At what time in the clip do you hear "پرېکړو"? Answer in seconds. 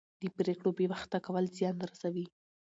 0.37-0.69